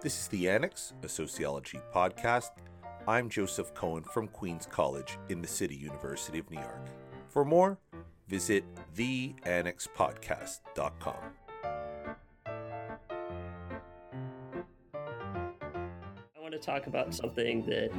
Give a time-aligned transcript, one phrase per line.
[0.00, 2.50] This is the Annex, a sociology podcast.
[3.08, 6.86] I'm Joseph Cohen from Queens College in the City University of New York.
[7.26, 7.80] For more,
[8.28, 8.62] visit
[8.94, 11.14] theannexpodcast.com.
[16.14, 17.90] I want to talk about something that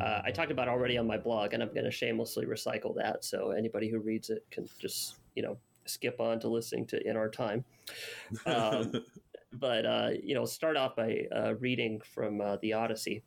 [0.00, 3.26] uh, I talked about already on my blog, and I'm going to shamelessly recycle that.
[3.26, 7.14] So anybody who reads it can just, you know, skip on to listening to In
[7.14, 7.62] Our Time.
[8.46, 9.04] Um,
[9.64, 13.22] but, uh, you know, start off by uh, reading from uh, the Odyssey.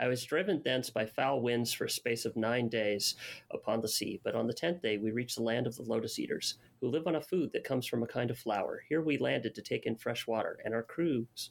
[0.00, 3.16] I was driven thence by foul winds for a space of nine days
[3.50, 4.22] upon the sea.
[4.24, 7.06] But on the tenth day we reached the land of the lotus eaters, who live
[7.06, 8.84] on a food that comes from a kind of flower.
[8.88, 11.50] Here we landed to take in fresh water, and our crews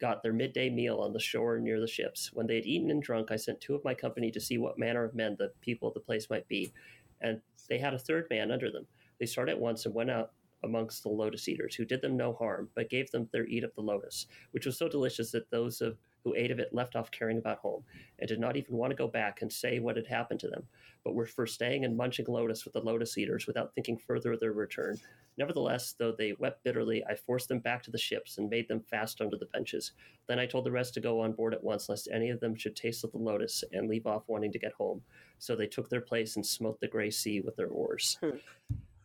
[0.00, 2.30] got their midday meal on the shore near the ships.
[2.32, 4.78] When they had eaten and drunk, I sent two of my company to see what
[4.78, 6.72] manner of men the people of the place might be.
[7.20, 8.86] And they had a third man under them.
[9.20, 10.30] They started at once and went out
[10.64, 13.74] amongst the lotus eaters, who did them no harm, but gave them their eat of
[13.74, 17.10] the lotus, which was so delicious that those of who ate of it left off
[17.10, 17.82] caring about home,
[18.18, 20.64] and did not even want to go back and say what had happened to them,
[21.04, 24.40] but were for staying and munching lotus with the lotus eaters without thinking further of
[24.40, 24.96] their return.
[25.36, 28.82] Nevertheless, though they wept bitterly, I forced them back to the ships and made them
[28.90, 29.92] fast under the benches.
[30.26, 32.56] Then I told the rest to go on board at once, lest any of them
[32.56, 35.02] should taste of the lotus and leave off wanting to get home.
[35.38, 38.18] So they took their place and smote the gray sea with their oars.
[38.20, 38.38] Hmm.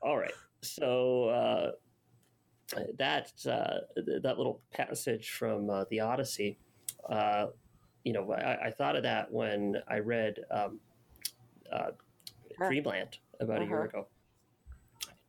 [0.02, 0.34] All right.
[0.64, 1.72] So uh,
[2.98, 6.58] that uh, that little passage from uh, the Odyssey,
[7.10, 7.48] uh,
[8.04, 10.80] you know, I, I, thought of that when I read um,
[11.72, 11.92] uh,
[12.58, 13.66] Dreamland about uh-huh.
[13.66, 14.00] a year uh-huh.
[14.00, 14.08] ago,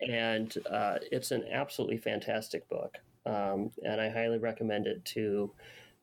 [0.00, 5.50] and uh, it's an absolutely fantastic book, um, and I highly recommend it to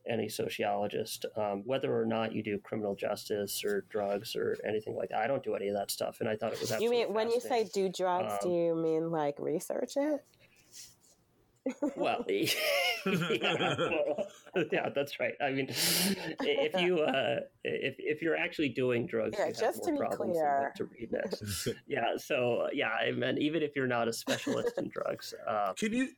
[0.07, 5.09] any sociologist, um, whether or not you do criminal justice or drugs or anything like
[5.09, 5.19] that.
[5.19, 6.71] I don't do any of that stuff, and I thought it was.
[6.79, 8.33] You mean when you say do drugs?
[8.33, 10.23] Um, do you mean like research it?
[11.95, 12.45] well, yeah,
[13.05, 14.25] well,
[14.71, 15.33] yeah, that's right.
[15.39, 19.99] I mean, if you uh, if if you're actually doing drugs, yeah, just to be
[20.11, 21.75] clear, to read it.
[21.87, 25.93] yeah, so yeah, I mean, even if you're not a specialist in drugs, uh, can
[25.93, 26.09] you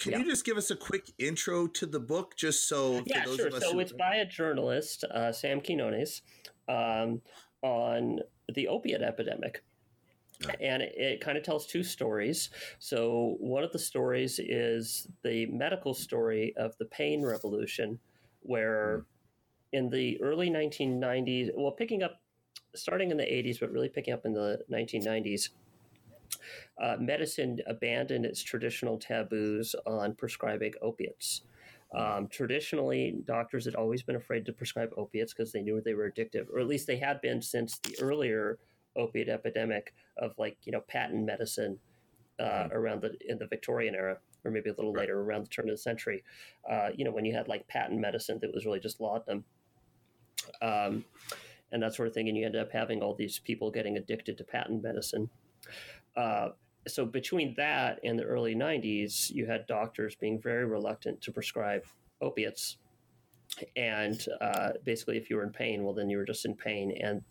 [0.00, 0.18] can yeah.
[0.18, 3.50] you just give us a quick intro to the book, just so yeah, sure.
[3.60, 6.22] so it's by a journalist, uh, Sam Quinones,
[6.68, 7.20] um,
[7.62, 8.20] on
[8.52, 9.62] the opiate epidemic.
[10.58, 12.48] And it, it kind of tells two stories.
[12.78, 17.98] So, one of the stories is the medical story of the pain revolution,
[18.40, 19.78] where mm.
[19.78, 22.22] in the early 1990s, well, picking up,
[22.74, 25.50] starting in the 80s, but really picking up in the 1990s,
[26.82, 31.42] uh, medicine abandoned its traditional taboos on prescribing opiates.
[31.92, 36.10] Um, traditionally, doctors had always been afraid to prescribe opiates because they knew they were
[36.10, 38.58] addictive, or at least they had been since the earlier
[38.96, 41.78] opiate epidemic of like you know patent medicine
[42.38, 42.72] uh, mm-hmm.
[42.76, 45.02] around the in the Victorian era, or maybe a little right.
[45.02, 46.22] later around the turn of the century.
[46.70, 49.44] Uh, you know when you had like patent medicine that was really just laudanum.
[50.62, 51.04] Um,
[51.72, 54.38] and that sort of thing, and you ended up having all these people getting addicted
[54.38, 55.30] to patent medicine.
[56.16, 56.50] Uh,
[56.88, 61.84] so between that and the early 90s, you had doctors being very reluctant to prescribe
[62.20, 62.78] opiates.
[63.76, 66.96] And uh, basically, if you were in pain, well, then you were just in pain.
[67.02, 67.22] And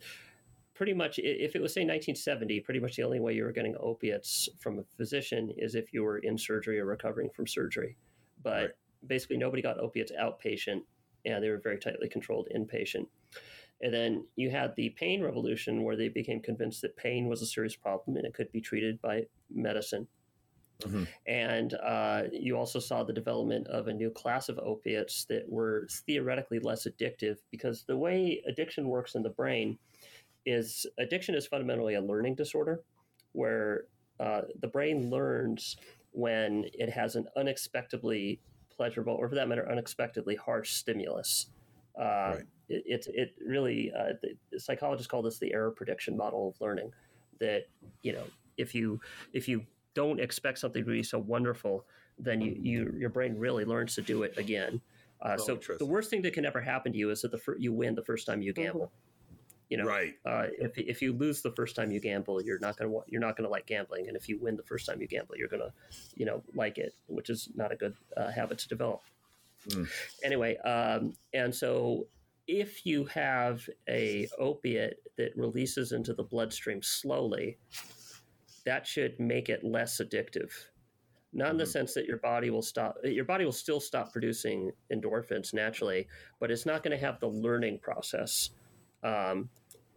[0.76, 3.76] pretty much, if it was, say, 1970, pretty much the only way you were getting
[3.80, 7.96] opiates from a physician is if you were in surgery or recovering from surgery.
[8.44, 8.70] But right.
[9.08, 10.82] basically, nobody got opiates outpatient,
[11.26, 13.08] and they were very tightly controlled inpatient.
[13.82, 17.46] And then you had the pain revolution where they became convinced that pain was a
[17.46, 20.08] serious problem and it could be treated by medicine.
[20.84, 21.04] Mm-hmm.
[21.28, 25.88] And uh, you also saw the development of a new class of opiates that were
[26.06, 29.78] theoretically less addictive because the way addiction works in the brain
[30.46, 32.82] is addiction is fundamentally a learning disorder
[33.34, 33.86] where
[34.20, 35.78] uh, the brain learns
[36.12, 38.40] when it has an unexpectedly
[38.70, 41.48] pleasurable, or for that matter, unexpectedly harsh stimulus.
[42.00, 44.14] Uh, right it, it, really uh,
[44.52, 46.92] the psychologists call this the error prediction model of learning
[47.40, 47.68] that
[48.04, 48.24] you know
[48.58, 49.00] if you
[49.34, 49.66] if you
[49.96, 51.86] don't expect something to be so wonderful
[52.20, 54.82] then you, you your brain really learns to do it again.
[55.22, 57.38] Uh, oh, so the worst thing that can ever happen to you is that the
[57.38, 58.92] fir- you win the first time you gamble.
[59.70, 60.16] You know right.
[60.26, 63.22] uh, if, if you lose the first time you gamble you're not going to you're
[63.22, 65.48] not going to like gambling and if you win the first time you gamble you're
[65.48, 65.72] going to
[66.16, 69.02] you know like it which is not a good uh, habit to develop.
[69.68, 69.88] Mm.
[70.24, 72.08] anyway um, and so
[72.50, 77.60] if you have a opiate that releases into the bloodstream slowly,
[78.66, 80.50] that should make it less addictive.
[81.32, 81.72] Not in the mm-hmm.
[81.72, 86.08] sense that your body will stop, your body will still stop producing endorphins naturally,
[86.40, 88.50] but it's not going to have the learning process.
[89.04, 89.50] Um,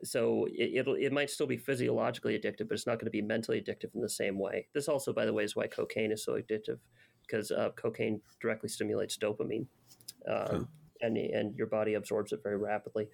[0.04, 3.62] so it, it might still be physiologically addictive, but it's not going to be mentally
[3.62, 4.66] addictive in the same way.
[4.74, 6.80] This also, by the way, is why cocaine is so addictive
[7.26, 9.64] because uh, cocaine directly stimulates dopamine.
[10.28, 10.68] um.
[11.02, 13.08] And and your body absorbs it very rapidly.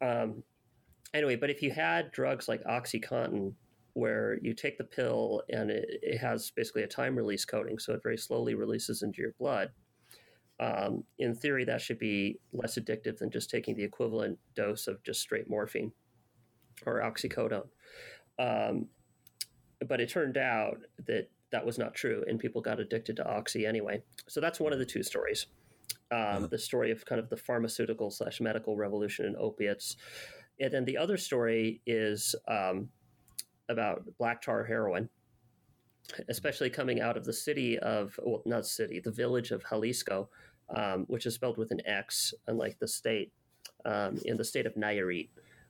[0.00, 0.42] Um,
[1.14, 3.52] anyway, but if you had drugs like OxyContin,
[3.94, 7.92] where you take the pill and it, it, has basically a time release coating, so
[7.92, 9.70] it very slowly releases into your blood.
[10.60, 15.02] Um, in theory, that should be less addictive than just taking the equivalent dose of
[15.02, 15.92] just straight morphine
[16.86, 17.66] or oxycodone.
[18.38, 18.86] Um,
[19.86, 23.66] but it turned out that that was not true, and people got addicted to oxy
[23.66, 24.02] anyway.
[24.28, 25.46] So that's one of the two stories.
[26.12, 26.44] Um, mm-hmm.
[26.46, 29.96] The story of kind of the pharmaceutical slash medical revolution in opiates,
[30.60, 32.88] and then the other story is um,
[33.68, 35.08] about black tar heroin,
[36.28, 40.28] especially coming out of the city of, well, not city, the village of Xalisco,
[40.74, 43.32] um, which is spelled with an X, unlike the state,
[43.84, 45.28] um, in the state of Nayarit.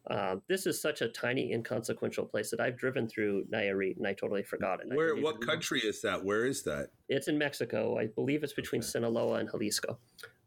[0.09, 4.15] Um, this is such a tiny, inconsequential place that I've driven through Nayarit and I
[4.15, 4.95] totally forgot it.
[4.95, 5.15] Where?
[5.17, 6.25] What country is that?
[6.25, 6.89] Where is that?
[7.09, 7.99] It's in Mexico.
[7.99, 8.89] I believe it's between okay.
[8.89, 9.99] Sinaloa and Jalisco.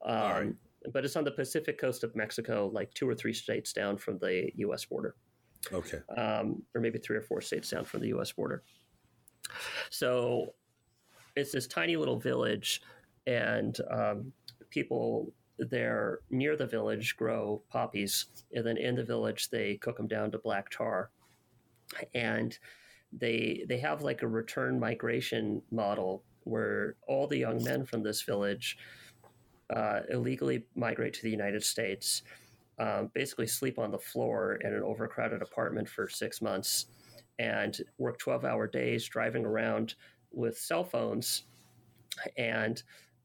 [0.05, 0.57] Um,
[0.91, 4.17] but it's on the Pacific coast of Mexico, like two or three states down from
[4.17, 4.85] the U.S.
[4.85, 5.15] border.
[5.71, 5.99] Okay.
[6.17, 8.31] Um, or maybe three or four states down from the U.S.
[8.31, 8.63] border.
[9.89, 10.53] So
[11.35, 12.81] it's this tiny little village,
[13.27, 14.33] and um,
[14.69, 15.31] people
[15.65, 20.31] there near the village grow poppies, and then in the village they cook them down
[20.31, 21.09] to black tar,
[22.13, 22.57] and
[23.11, 28.21] they they have like a return migration model where all the young men from this
[28.23, 28.77] village
[29.73, 32.23] uh, illegally migrate to the United States
[32.79, 36.87] um, basically sleep on the floor in an overcrowded apartment for six months
[37.39, 39.95] and work 12 hour days driving around
[40.31, 41.43] with cell phones.
[42.37, 42.81] And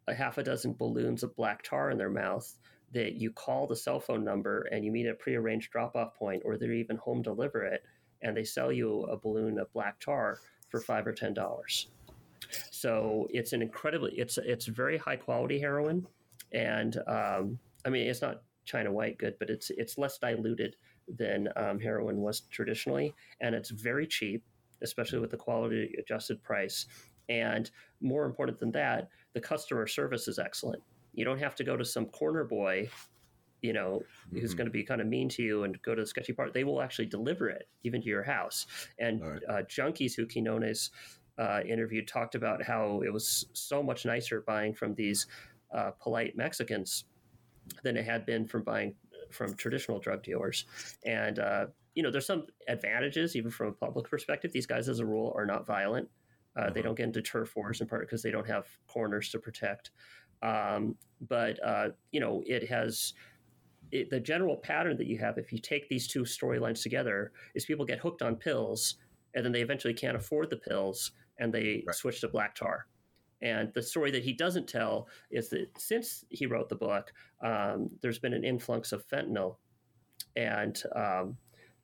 [0.09, 2.57] a half a dozen balloons of black tar in their mouth
[2.93, 6.43] that you call the cell phone number and you meet a prearranged drop off point
[6.45, 7.83] or they're even home deliver it
[8.23, 10.39] and they sell you a balloon of black tar
[10.69, 11.89] for five or ten dollars
[12.71, 16.07] so it's an incredibly it's it's very high quality heroin
[16.53, 20.77] and um, i mean it's not China white good, but it's it's less diluted
[21.09, 24.45] than um, heroin was traditionally, and it's very cheap,
[24.83, 26.87] especially with the quality adjusted price.
[27.29, 27.71] And
[28.01, 30.83] more important than that, the customer service is excellent.
[31.13, 32.89] You don't have to go to some corner boy,
[33.63, 34.39] you know, mm-hmm.
[34.39, 36.55] who's going to be kind of mean to you and go to the sketchy part.
[36.55, 38.67] They will actually deliver it even to your house.
[38.99, 39.43] And right.
[39.49, 40.91] uh, junkies who Quinones
[41.39, 45.27] uh, interviewed talked about how it was so much nicer buying from these
[45.75, 47.05] uh, polite Mexicans
[47.83, 48.95] than it had been from buying
[49.31, 50.65] from traditional drug dealers.
[51.05, 54.53] And uh, you know, there's some advantages even from a public perspective.
[54.53, 56.09] These guys, as a rule, are not violent.
[56.57, 56.71] Uh, uh-huh.
[56.75, 59.91] They don't get into turf wars in part because they don't have corners to protect.
[60.43, 60.97] Um,
[61.29, 63.15] but uh, you know, it has.
[63.91, 67.65] It, the general pattern that you have if you take these two storylines together is
[67.65, 68.97] people get hooked on pills
[69.35, 71.97] and then they eventually can't afford the pills and they right.
[71.97, 72.87] switch to black tar
[73.41, 77.13] and the story that he doesn't tell is that since he wrote the book,
[77.43, 79.57] um, there's been an influx of fentanyl,
[80.35, 81.37] and um,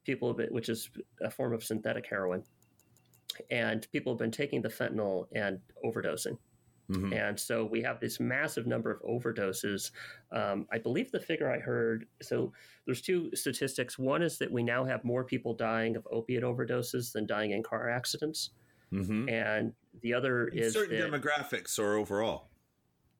[0.04, 0.90] people been, which is
[1.22, 2.42] a form of synthetic heroin,
[3.50, 6.38] and people have been taking the fentanyl and overdosing.
[6.90, 7.14] Mm-hmm.
[7.14, 9.90] And so we have this massive number of overdoses.
[10.32, 12.06] Um, I believe the figure I heard.
[12.20, 12.52] So
[12.84, 13.98] there's two statistics.
[13.98, 17.62] One is that we now have more people dying of opiate overdoses than dying in
[17.62, 18.50] car accidents.
[18.92, 19.28] Mm-hmm.
[19.30, 19.72] And
[20.02, 22.50] the other in is certain that, demographics or overall.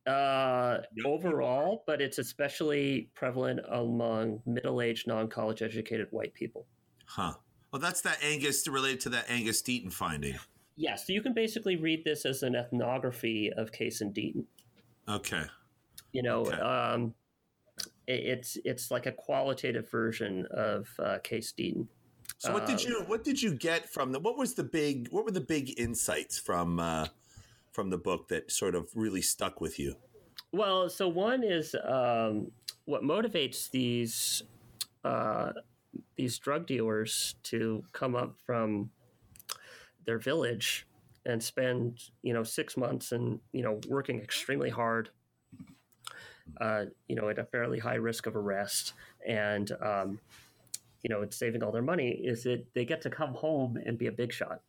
[0.06, 6.66] Uh, overall, but it's especially prevalent among middle-aged, non-college educated white people.
[7.06, 7.32] Huh.
[7.74, 10.38] Well, that's that Angus related to that Angus Deaton finding.
[10.76, 14.44] Yeah, so you can basically read this as an ethnography of Case and Deaton.
[15.08, 15.42] Okay.
[16.12, 16.56] You know, okay.
[16.60, 17.14] um,
[18.06, 21.88] it's it's like a qualitative version of uh, Case Deaton.
[22.38, 25.08] So what did um, you what did you get from the what was the big
[25.10, 27.08] what were the big insights from uh,
[27.72, 29.96] from the book that sort of really stuck with you?
[30.52, 32.52] Well, so one is um,
[32.84, 34.44] what motivates these
[35.02, 35.50] uh,
[36.16, 38.90] these drug dealers to come up from
[40.06, 40.86] their village
[41.26, 45.08] and spend you know six months and you know working extremely hard
[46.60, 48.92] uh, you know at a fairly high risk of arrest
[49.26, 50.18] and um,
[51.04, 53.98] you know, it's saving all their money is that they get to come home and
[53.98, 54.62] be a big shot.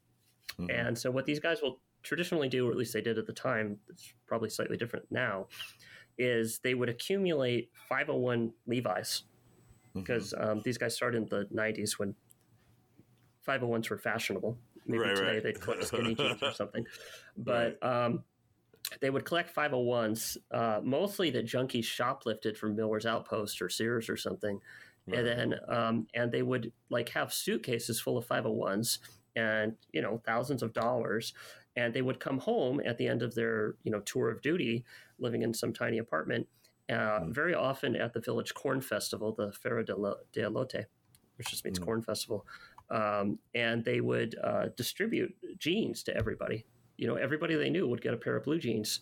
[0.59, 0.69] Mm-hmm.
[0.69, 3.33] And so what these guys will traditionally do, or at least they did at the
[3.33, 5.47] time, it's probably slightly different now,
[6.17, 9.23] is they would accumulate 501 Levi's
[9.95, 10.49] because mm-hmm.
[10.49, 12.13] um, these guys started in the 90s when
[13.47, 14.57] 501s were fashionable.
[14.85, 15.43] Maybe right, today right.
[15.43, 16.85] they'd collect skinny jeans or something.
[17.37, 18.05] But right.
[18.05, 18.23] um,
[19.01, 24.17] they would collect 501s, uh, mostly that junkies shoplifted from Miller's Outpost or Sears or
[24.17, 24.59] something.
[25.13, 28.99] And then, um, and they would like have suitcases full of 501s
[29.35, 31.33] and, you know, thousands of dollars.
[31.75, 34.83] And they would come home at the end of their, you know, tour of duty,
[35.19, 36.47] living in some tiny apartment,
[36.89, 37.33] uh, mm.
[37.33, 40.85] very often at the village corn festival, the Feria de, Lo- de Elote,
[41.37, 41.85] which just means mm.
[41.85, 42.45] corn festival.
[42.89, 46.65] Um, and they would uh, distribute jeans to everybody.
[46.97, 49.01] You know, everybody they knew would get a pair of blue jeans,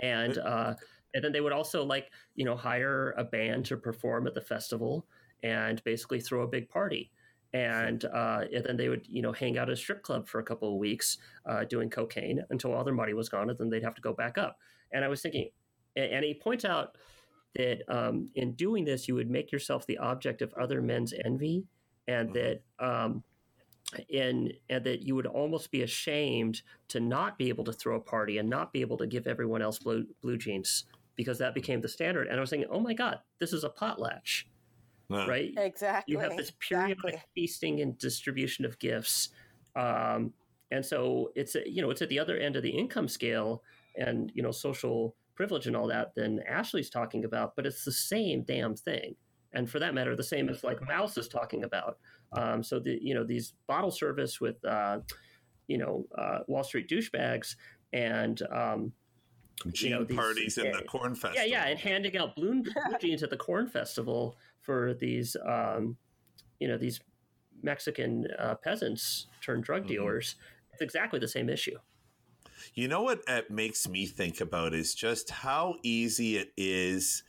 [0.00, 0.74] and uh,
[1.12, 4.40] and then they would also like you know hire a band to perform at the
[4.40, 5.06] festival
[5.42, 7.10] and basically throw a big party.
[7.54, 10.38] And, uh, and then they would, you know, hang out at a strip club for
[10.38, 11.16] a couple of weeks
[11.46, 14.12] uh, doing cocaine until all their money was gone, and then they'd have to go
[14.12, 14.58] back up.
[14.92, 15.48] And I was thinking,
[16.04, 16.96] and he points out
[17.54, 21.64] that um, in doing this, you would make yourself the object of other men's envy,
[22.06, 22.38] and mm-hmm.
[22.38, 23.22] that um,
[24.12, 28.00] and and that you would almost be ashamed to not be able to throw a
[28.00, 30.84] party and not be able to give everyone else blue blue jeans
[31.16, 32.28] because that became the standard.
[32.28, 34.44] And I was thinking, oh my god, this is a potlatch,
[35.10, 35.52] right?
[35.56, 36.12] Exactly.
[36.12, 37.22] You have this periodic exactly.
[37.34, 39.30] feasting and distribution of gifts,
[39.74, 40.32] um,
[40.70, 43.62] and so it's you know it's at the other end of the income scale
[43.96, 47.92] and you know social privilege and all that than Ashley's talking about, but it's the
[47.92, 49.14] same damn thing.
[49.52, 51.98] And for that matter, the same as like Mauss is talking about.
[52.32, 54.98] Um, so the you know these bottle service with uh,
[55.68, 57.54] you know uh, Wall Street douchebags
[57.92, 58.92] and um,
[59.72, 61.36] Gene you know, these, parties in the corn festival.
[61.36, 65.96] Yeah, yeah, and handing out blue, blue jeans at the corn festival for these um,
[66.58, 67.00] you know these
[67.62, 69.92] Mexican uh, peasants turned drug mm-hmm.
[69.92, 70.34] dealers.
[70.72, 71.78] It's exactly the same issue.
[72.74, 77.22] You know what it makes me think about is just how easy it is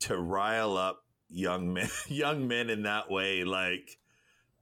[0.00, 3.44] to rile up young men, young men in that way.
[3.44, 3.98] Like,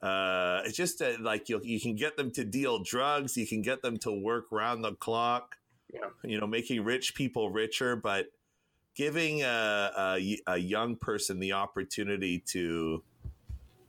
[0.00, 3.62] uh, it's just a, like you you can get them to deal drugs, you can
[3.62, 5.56] get them to work round the clock.
[5.92, 6.08] Yeah.
[6.24, 8.26] You know, making rich people richer, but
[8.94, 13.02] giving a, a, a young person the opportunity to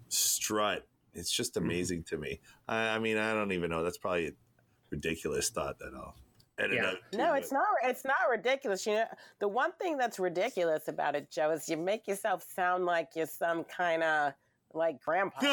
[0.09, 1.65] strut it's just mm-hmm.
[1.65, 2.39] amazing to me.
[2.67, 3.83] I, I, mean, I don't even know.
[3.83, 4.33] That's probably
[4.93, 6.15] ridiculous thought that I'll
[6.59, 6.89] edit yeah.
[6.89, 6.97] out.
[7.13, 7.65] No, it's not.
[7.83, 8.85] It's not ridiculous.
[8.85, 9.05] You know,
[9.39, 13.25] the one thing that's ridiculous about it, Joe, is you make yourself sound like you're
[13.25, 14.33] some kind of
[14.73, 15.39] like grandpa.
[15.41, 15.51] Come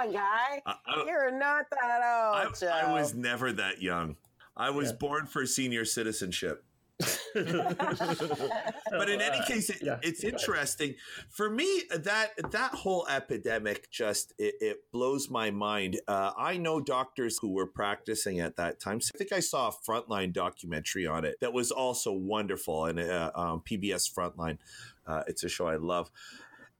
[0.00, 0.62] on, guy.
[0.66, 2.52] I, I, You're not that old.
[2.52, 2.68] I, Joe.
[2.68, 4.16] I was never that young.
[4.56, 4.96] I was yeah.
[4.96, 6.64] born for senior citizenship.
[7.34, 10.94] but in any case, it, yeah, it's interesting
[11.28, 16.00] for me that that whole epidemic just it, it blows my mind.
[16.06, 19.00] Uh, I know doctors who were practicing at that time.
[19.00, 23.00] So I think I saw a Frontline documentary on it that was also wonderful, and
[23.00, 24.58] uh, um, PBS Frontline.
[25.06, 26.10] Uh, it's a show I love.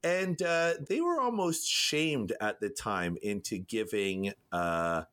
[0.03, 5.03] And uh, they were almost shamed at the time into giving uh,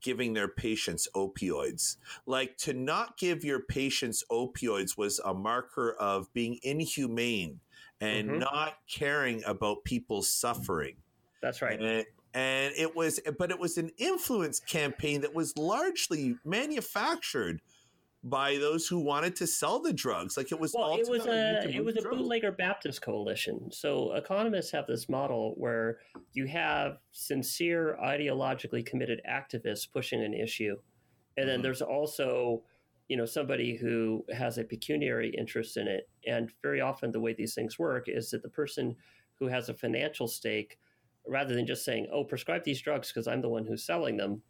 [0.00, 1.96] giving their patients opioids.
[2.26, 7.60] Like to not give your patients opioids was a marker of being inhumane
[8.00, 8.38] and mm-hmm.
[8.40, 10.96] not caring about people's suffering.
[11.42, 11.80] That's right.
[11.80, 17.60] And, and it was, but it was an influence campaign that was largely manufactured
[18.24, 20.36] by those who wanted to sell the drugs.
[20.36, 23.70] Like it was well, it was a it was a bootlegger Baptist coalition.
[23.70, 25.98] So economists have this model where
[26.32, 30.76] you have sincere ideologically committed activists pushing an issue,
[31.36, 31.64] and then mm-hmm.
[31.64, 32.62] there's also
[33.08, 36.08] you know somebody who has a pecuniary interest in it.
[36.26, 38.96] And very often the way these things work is that the person
[39.38, 40.78] who has a financial stake,
[41.28, 44.40] rather than just saying, "Oh, prescribe these drugs because I'm the one who's selling them,"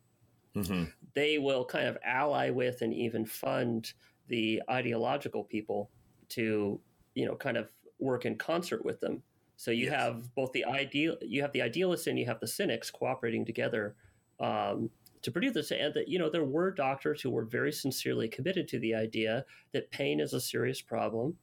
[0.56, 0.84] mm-hmm.
[1.14, 3.92] they will kind of ally with and even fund
[4.28, 5.90] the ideological people
[6.30, 6.80] to,
[7.14, 7.68] you know, kind of
[7.98, 9.22] work in concert with them.
[9.56, 9.94] So you yes.
[9.94, 13.94] have both the ideal, you have the idealists and you have the cynics cooperating together
[14.40, 14.90] um,
[15.22, 15.70] to produce this.
[15.70, 19.44] And that you know there were doctors who were very sincerely committed to the idea
[19.72, 21.36] that pain is a serious problem,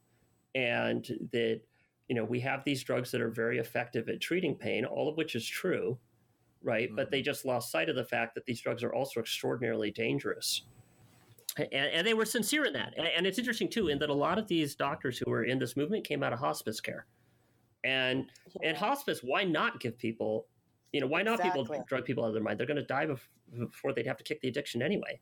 [0.54, 1.60] and that
[2.08, 5.16] you know we have these drugs that are very effective at treating pain, all of
[5.16, 5.98] which is true
[6.62, 6.88] right?
[6.88, 6.96] Mm-hmm.
[6.96, 7.24] But they mm-hmm.
[7.24, 10.62] just lost sight of the fact that these drugs are also extraordinarily dangerous.
[11.58, 12.94] And, and they were sincere in that.
[12.96, 15.58] And, and, it's interesting, too, in that a lot of these doctors who were in
[15.58, 17.06] this movement came out of hospice care.
[17.84, 18.70] And yeah.
[18.70, 20.46] and hospice, why not give people,
[20.92, 21.62] you know, why not exactly.
[21.64, 22.58] people drug people out of their mind?
[22.58, 23.06] They're going to die
[23.58, 25.20] before they'd have to kick the addiction anyway.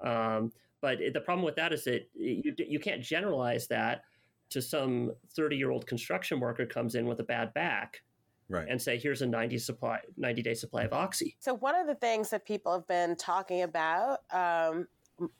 [0.00, 4.02] Um, but the problem with that is that you, you can't generalize that
[4.50, 8.02] to some 30 year old construction worker comes in with a bad back
[8.48, 8.66] right.
[8.68, 11.36] and say, here's a 90 supply, 90 day supply of oxy.
[11.38, 14.88] So one of the things that people have been talking about um,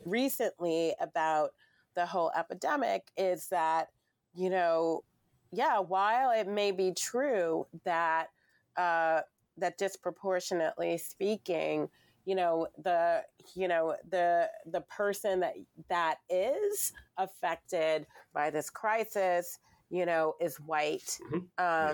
[0.04, 1.50] recently about
[1.94, 3.88] the whole epidemic is that,
[4.34, 5.02] you know,
[5.52, 8.28] yeah, while it may be true that
[8.76, 9.20] uh,
[9.56, 11.88] that disproportionately speaking,
[12.26, 13.22] you know the
[13.54, 15.54] you know the the person that
[15.88, 21.36] that is affected by this crisis you know is white mm-hmm.
[21.36, 21.46] um,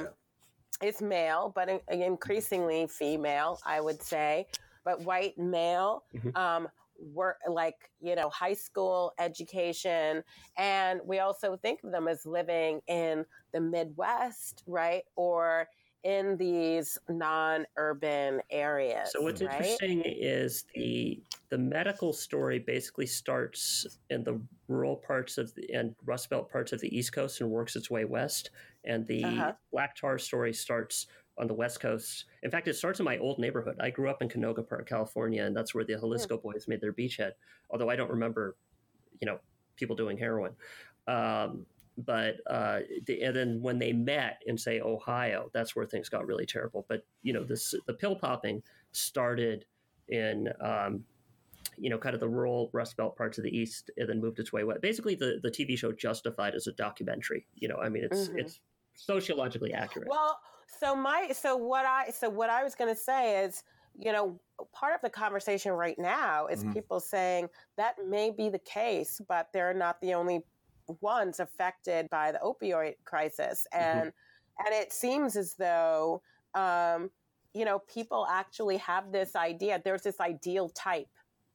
[0.02, 0.06] yeah
[0.80, 4.46] it's male, but increasingly female, I would say,
[4.84, 6.04] but white male.
[6.14, 6.36] Mm-hmm.
[6.36, 6.68] Um,
[7.12, 10.22] work like you know high school education
[10.56, 15.66] and we also think of them as living in the midwest right or
[16.04, 19.12] in these non-urban areas.
[19.12, 19.52] So what's right?
[19.52, 25.94] interesting is the the medical story basically starts in the rural parts of the and
[26.04, 28.50] Rust Belt parts of the East Coast and works its way west,
[28.84, 29.52] and the uh-huh.
[29.70, 31.06] black tar story starts
[31.38, 32.26] on the West Coast.
[32.42, 33.76] In fact, it starts in my old neighborhood.
[33.80, 36.42] I grew up in Canoga Park, California, and that's where the Xalisco mm.
[36.42, 37.32] boys made their beachhead.
[37.70, 38.56] Although I don't remember,
[39.20, 39.38] you know,
[39.76, 40.52] people doing heroin.
[41.06, 41.66] Um,
[41.98, 46.26] but uh, the, and then when they met in say Ohio, that's where things got
[46.26, 46.86] really terrible.
[46.88, 49.64] But you know, this the pill popping started
[50.08, 51.04] in um,
[51.76, 54.38] you know kind of the rural Rust Belt parts of the East, and then moved
[54.38, 54.80] its way west.
[54.80, 57.46] Basically, the the TV show Justified as a documentary.
[57.54, 58.38] You know, I mean, it's mm-hmm.
[58.38, 58.60] it's
[58.94, 60.08] sociologically accurate.
[60.10, 60.38] Well,
[60.80, 63.62] so my so what I so what I was going to say is
[63.98, 64.40] you know,
[64.72, 66.72] part of the conversation right now is mm-hmm.
[66.72, 70.42] people saying that may be the case, but they're not the only
[71.00, 73.84] ones affected by the opioid crisis, mm-hmm.
[73.84, 74.66] and mm-hmm.
[74.66, 76.22] and it seems as though
[76.54, 77.10] um,
[77.54, 79.80] you know people actually have this idea.
[79.84, 81.08] There's this ideal type,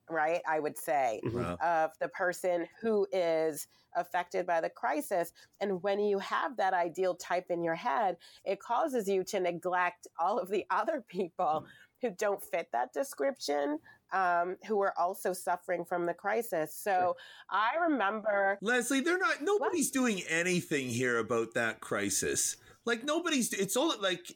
[0.10, 0.42] right?
[0.48, 1.54] I would say mm-hmm.
[1.62, 7.16] of the person who is affected by the crisis, and when you have that ideal
[7.16, 11.66] type in your head, it causes you to neglect all of the other people.
[12.02, 13.80] Who don't fit that description,
[14.14, 16.76] um, who are also suffering from the crisis.
[16.76, 17.16] So sure.
[17.50, 19.42] I remember Leslie, they're not.
[19.42, 19.94] Nobody's what?
[19.94, 22.58] doing anything here about that crisis.
[22.86, 23.52] Like nobody's.
[23.54, 24.32] It's all like,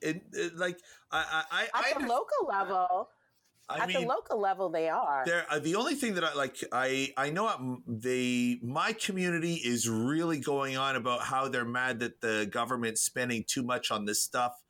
[0.56, 0.80] like
[1.12, 3.10] I, I, at I, the local level.
[3.70, 5.24] I at mean, the local level, they are.
[5.26, 9.88] They're, uh, the only thing that I like, I I know the my community is
[9.88, 14.22] really going on about how they're mad that the government's spending too much on this
[14.22, 14.62] stuff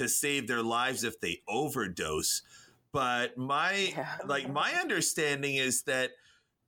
[0.00, 2.42] to save their lives if they overdose
[2.92, 4.16] but my yeah.
[4.26, 6.10] like my understanding is that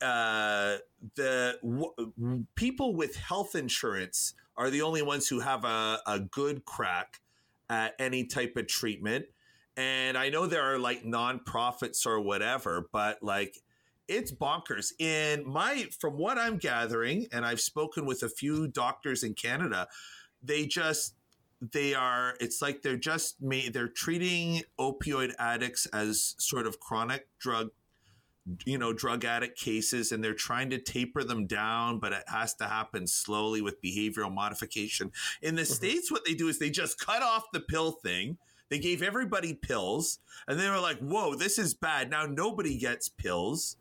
[0.01, 0.79] uh,
[1.17, 6.65] the w- people with health insurance are the only ones who have a, a good
[6.65, 7.21] crack
[7.71, 9.27] at any type of treatment.
[9.77, 13.59] And I know there are like nonprofits or whatever, but like
[14.09, 14.93] it's bonkers.
[14.99, 19.89] In my, from what I'm gathering, and I've spoken with a few doctors in Canada,
[20.43, 21.15] they just
[21.71, 27.29] they are it's like they're just made they're treating opioid addicts as sort of chronic
[27.39, 27.71] drug
[28.65, 32.55] you know drug addict cases and they're trying to taper them down but it has
[32.55, 35.13] to happen slowly with behavioral modification.
[35.41, 35.73] In the mm-hmm.
[35.73, 38.39] states what they do is they just cut off the pill thing.
[38.69, 42.11] They gave everybody pills and they were like whoa this is bad.
[42.11, 43.77] Now nobody gets pills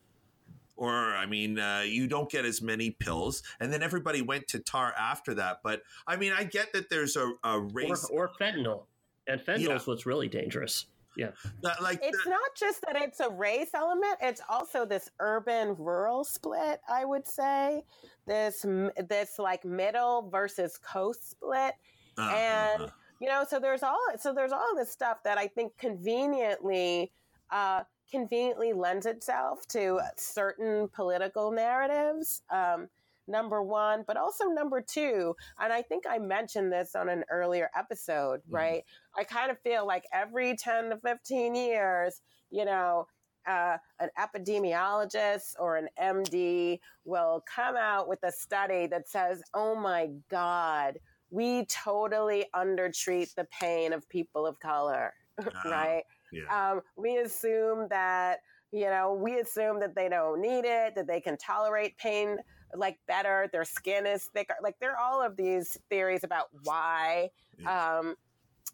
[0.81, 3.43] or I mean, uh, you don't get as many pills.
[3.59, 5.59] And then everybody went to tar after that.
[5.63, 8.85] But I mean, I get that there's a, a race or, or fentanyl,
[9.27, 9.75] and fentanyl yeah.
[9.75, 10.87] is what's really dangerous.
[11.15, 16.23] Yeah, that, like it's not just that it's a race element; it's also this urban-rural
[16.23, 16.81] split.
[16.89, 17.83] I would say
[18.25, 18.65] this
[19.07, 21.73] this like middle versus coast split,
[22.17, 22.35] uh-huh.
[22.35, 27.11] and you know, so there's all so there's all this stuff that I think conveniently.
[27.51, 32.43] Uh, conveniently lends itself to certain political narratives.
[32.49, 32.89] Um,
[33.27, 35.35] number one, but also number two.
[35.59, 38.55] And I think I mentioned this on an earlier episode, mm-hmm.
[38.55, 38.83] right?
[39.17, 43.07] I kind of feel like every 10 to 15 years, you know,
[43.47, 49.75] uh, an epidemiologist or an MD will come out with a study that says, oh
[49.75, 50.99] my God,
[51.31, 55.13] we totally undertreat the pain of people of color,
[55.65, 56.03] right?
[56.31, 56.71] Yeah.
[56.71, 58.39] Um, we assume that,
[58.71, 62.37] you know, we assume that they don't need it, that they can tolerate pain
[62.75, 64.55] like better, their skin is thicker.
[64.61, 67.97] Like there are all of these theories about why yeah.
[67.97, 68.15] um,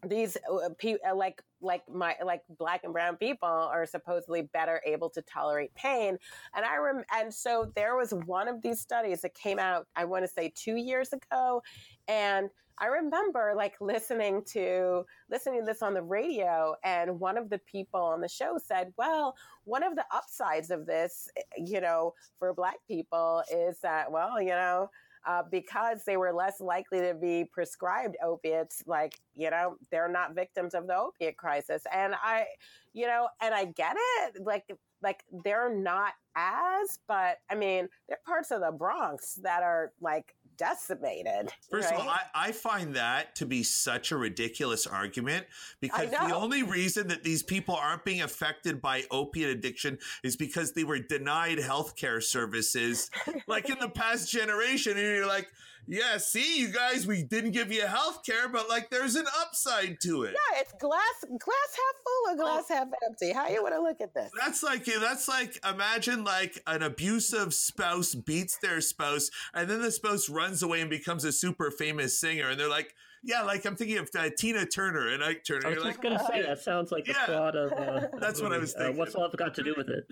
[0.05, 5.09] these uh, uh, like like my like black and brown people are supposedly better able
[5.09, 6.17] to tolerate pain
[6.55, 10.05] and i rem- and so there was one of these studies that came out i
[10.05, 11.63] want to say 2 years ago
[12.07, 17.49] and I remember like listening to listening to this on the radio, and one of
[17.49, 19.35] the people on the show said, "Well,
[19.65, 24.41] one of the upsides of this, eh, you know, for Black people is that, well,
[24.41, 24.89] you know."
[25.25, 30.33] Uh, because they were less likely to be prescribed opiates, like, you know, they're not
[30.35, 31.83] victims of the opiate crisis.
[31.91, 32.45] And I,
[32.93, 34.41] you know, and I get it.
[34.45, 39.63] Like, like they're not as, but I mean, there are parts of the Bronx that
[39.63, 41.51] are like decimated.
[41.69, 41.99] First right?
[41.99, 45.45] of all, I, I, find that to be such a ridiculous argument
[45.79, 50.73] because the only reason that these people aren't being affected by opiate addiction is because
[50.73, 53.09] they were denied healthcare services
[53.47, 54.93] like in the past generation.
[54.93, 55.47] And you're like,
[55.87, 59.99] yeah, see, you guys, we didn't give you health care, but like there's an upside
[60.01, 60.33] to it.
[60.33, 61.39] Yeah, it's glass glass
[61.71, 62.75] half full or glass oh.
[62.75, 63.31] half empty.
[63.31, 64.29] How you want to look at this?
[64.37, 69.91] That's like that's like imagine like an abusive spouse beats their spouse, and then the
[69.91, 73.75] spouse runs away and becomes a super famous singer, and they're like, yeah, like I'm
[73.75, 75.67] thinking of uh, Tina Turner and Ike Turner.
[75.67, 77.25] I was You're just like, gonna say that sounds like the yeah.
[77.25, 77.71] plot of.
[77.73, 78.95] Uh, that's what I was uh, thinking.
[78.95, 80.05] Uh, what's love got to do with it?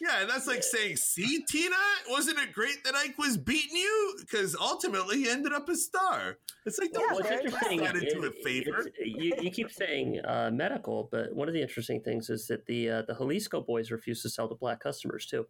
[0.00, 1.76] Yeah, that's like saying, "See, Tina,
[2.08, 4.16] wasn't it great that Ike was beating you?
[4.20, 7.78] Because ultimately, he ended up a star." It's like, don't yeah, interesting.
[7.78, 8.86] Get into a favor.
[9.02, 12.90] You, you, keep saying uh, medical, but one of the interesting things is that the
[12.90, 15.46] uh, the Xalisco boys refuse to sell to black customers too.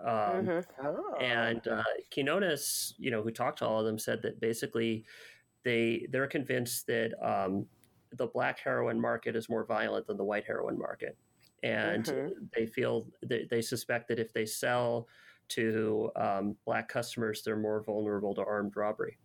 [0.00, 0.86] Um, mm-hmm.
[0.86, 1.14] oh.
[1.20, 5.04] And uh, Quinones, you know, who talked to all of them, said that basically
[5.64, 7.66] they they're convinced that um,
[8.16, 11.16] the black heroin market is more violent than the white heroin market,
[11.62, 12.44] and mm-hmm.
[12.54, 15.08] they feel they, they suspect that if they sell
[15.48, 19.18] to um, black customers, they're more vulnerable to armed robbery.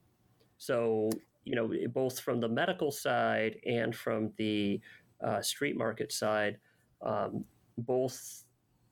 [0.58, 1.10] So
[1.44, 4.82] you know, both from the medical side and from the
[5.24, 6.58] uh, street market side,
[7.02, 7.46] um,
[7.78, 8.44] both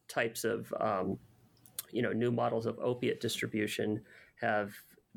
[0.07, 1.17] types of um,
[1.91, 4.01] you know new models of opiate distribution
[4.39, 4.71] have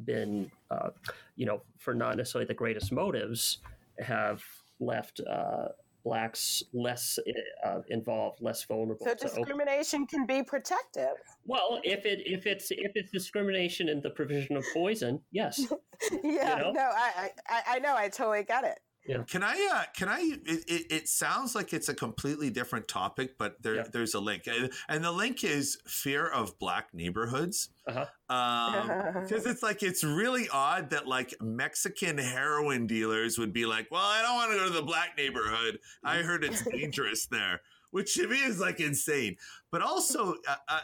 [0.05, 0.91] been, uh,
[1.37, 3.59] you know, for not necessarily the greatest motives,
[3.99, 4.43] have
[4.81, 5.69] left uh,
[6.05, 7.19] blacks less
[7.67, 9.05] uh, involved, less vulnerable.
[9.05, 11.17] So discrimination can be protective.
[11.45, 15.61] Well, if it if it's if it's discrimination in the provision of poison, yes.
[16.25, 16.73] yeah, you know?
[16.73, 18.79] no, I, I I know, I totally get it.
[19.09, 19.23] Yeah.
[19.23, 19.69] Can I?
[19.73, 20.21] Uh, can I?
[20.45, 23.85] It, it, it, sounds like it's a completely different topic, but there, yeah.
[23.91, 27.71] there's a link, and the link is fear of black neighborhoods.
[27.87, 29.15] Because uh-huh.
[29.15, 34.05] um, it's like it's really odd that like Mexican heroin dealers would be like, "Well,
[34.05, 35.79] I don't want to go to the black neighborhood.
[36.05, 39.37] I heard it's dangerous there," which to me is like insane.
[39.73, 40.81] But also, uh, uh,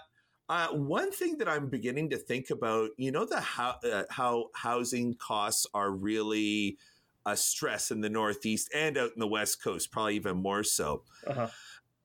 [0.49, 4.47] uh, one thing that I'm beginning to think about, you know, the how uh, how
[4.55, 6.79] housing costs are really
[7.27, 11.03] uh, stress in the Northeast and out in the West Coast, probably even more so.
[11.27, 11.49] Uh-huh.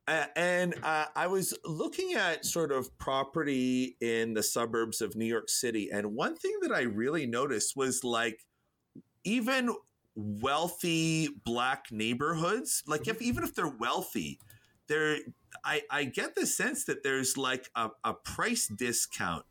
[0.07, 5.25] Uh, and uh, I was looking at sort of property in the suburbs of New
[5.25, 5.89] York City.
[5.91, 8.43] And one thing that I really noticed was like,
[9.23, 9.69] even
[10.15, 14.39] wealthy black neighborhoods, like if even if they're wealthy,
[14.87, 15.17] there
[15.63, 19.45] I, I get the sense that there's like a, a price discount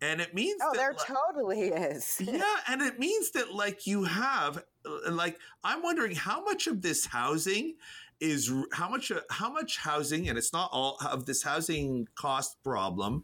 [0.00, 3.86] and it means oh that, there like, totally is yeah and it means that like
[3.86, 4.62] you have
[5.10, 7.74] like i'm wondering how much of this housing
[8.20, 12.56] is how much uh, how much housing and it's not all of this housing cost
[12.62, 13.22] problem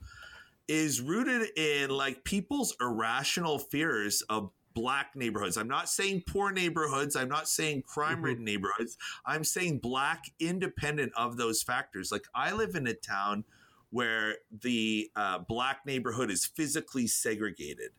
[0.68, 5.56] is rooted in like people's irrational fears of black neighborhoods.
[5.56, 7.16] I'm not saying poor neighborhoods.
[7.16, 8.44] I'm not saying crime ridden mm-hmm.
[8.46, 8.98] neighborhoods.
[9.24, 12.10] I'm saying black independent of those factors.
[12.12, 13.44] Like I live in a town
[13.90, 17.90] where the uh, black neighborhood is physically segregated.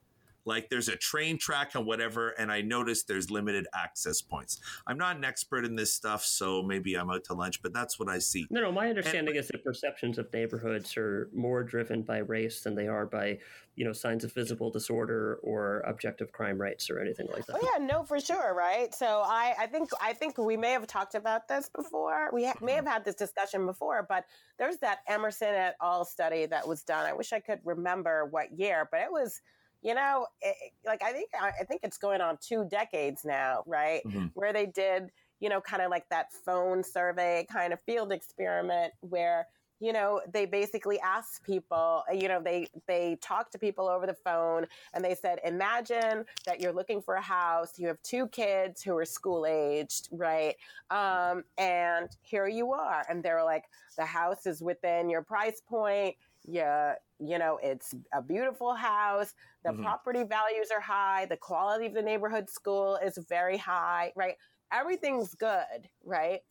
[0.45, 4.59] Like there's a train track and whatever, and I noticed there's limited access points.
[4.85, 7.99] I'm not an expert in this stuff, so maybe I'm out to lunch, but that's
[7.99, 8.45] what I see.
[8.49, 12.61] No, no, my understanding and, is that perceptions of neighborhoods are more driven by race
[12.61, 13.39] than they are by
[13.75, 17.57] you know signs of visible disorder or objective crime rates or anything like that.
[17.61, 18.93] Oh yeah, no, for sure, right?
[18.93, 22.29] So I, I think I think we may have talked about this before.
[22.33, 24.25] We ha- may have had this discussion before, but
[24.57, 26.05] there's that Emerson et al.
[26.05, 27.05] study that was done.
[27.05, 29.41] I wish I could remember what year, but it was.
[29.85, 34.01] You know, it, like I think I think it's going on two decades now, right?
[34.03, 34.25] Mm-hmm.
[34.33, 38.93] Where they did, you know, kind of like that phone survey kind of field experiment
[39.01, 39.45] where
[39.79, 44.07] you know they basically asked people uh, you know they they talked to people over
[44.07, 48.25] the phone and they said imagine that you're looking for a house you have two
[48.27, 50.55] kids who are school aged right
[50.91, 53.65] um, and here you are and they were like
[53.97, 56.15] the house is within your price point
[56.47, 59.83] yeah you know it's a beautiful house the mm-hmm.
[59.83, 64.35] property values are high the quality of the neighborhood school is very high right
[64.71, 66.41] everything's good right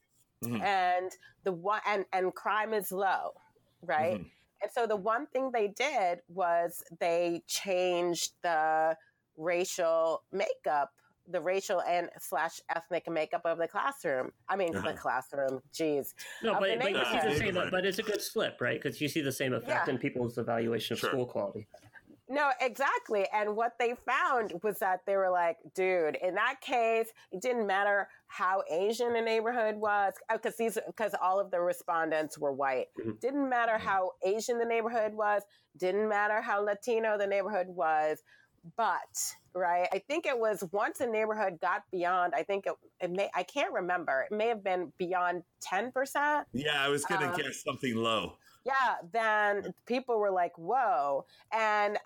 [0.45, 0.63] mm-hmm.
[0.63, 1.13] and
[1.45, 3.33] the one and and crime is low,
[3.83, 4.15] right?
[4.15, 4.29] Mm-hmm.
[4.63, 8.97] And so the one thing they did was they changed the
[9.37, 10.91] racial makeup
[11.29, 14.31] the racial and slash ethnic makeup of the classroom.
[14.49, 14.93] I mean, uh-huh.
[14.93, 15.61] the classroom.
[15.73, 16.15] Geez.
[16.43, 17.71] No, but, but you see the same.
[17.71, 18.81] But it's a good flip, right?
[18.81, 19.95] Because you see the same effect yeah.
[19.95, 21.11] in people's evaluation of sure.
[21.11, 21.67] school quality.
[22.27, 23.27] No, exactly.
[23.35, 27.67] And what they found was that they were like, dude, in that case, it didn't
[27.67, 32.53] matter how Asian the neighborhood was, because oh, these, because all of the respondents were
[32.53, 32.87] white.
[32.99, 33.13] Mm-hmm.
[33.21, 33.87] Didn't matter mm-hmm.
[33.87, 35.43] how Asian the neighborhood was.
[35.77, 38.23] Didn't matter how Latino the neighborhood was.
[38.77, 42.33] But right, I think it was once a neighborhood got beyond.
[42.35, 43.31] I think it, it may.
[43.35, 44.27] I can't remember.
[44.31, 46.47] It may have been beyond ten percent.
[46.53, 51.99] Yeah, I was to um, guess something low yeah, then people were like, "Whoa!" And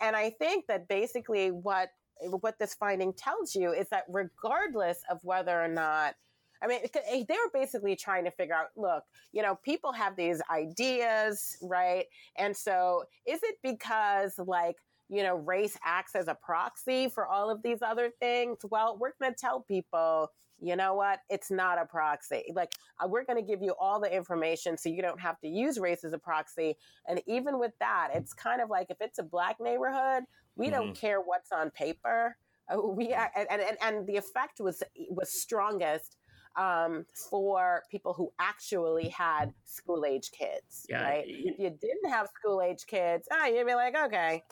[0.00, 5.18] and I think that basically what what this finding tells you is that regardless of
[5.22, 6.14] whether or not
[6.62, 10.16] I mean, eh, they were basically trying to figure out look, you know, people have
[10.16, 12.06] these ideas, right?
[12.38, 14.76] And so is it because, like,
[15.08, 18.58] you know, race acts as a proxy for all of these other things?
[18.70, 21.20] Well, we're going to tell people, you know what?
[21.28, 22.44] It's not a proxy.
[22.54, 25.48] Like, uh, we're going to give you all the information so you don't have to
[25.48, 26.76] use race as a proxy.
[27.08, 30.24] And even with that, it's kind of like if it's a black neighborhood,
[30.56, 30.74] we mm-hmm.
[30.74, 32.36] don't care what's on paper.
[32.72, 36.16] Uh, we and, and and the effect was was strongest
[36.56, 40.86] um, for people who actually had school age kids.
[40.88, 41.02] Yeah.
[41.02, 41.24] Right.
[41.26, 44.42] If you didn't have school age kids, ah, you'd be like, okay.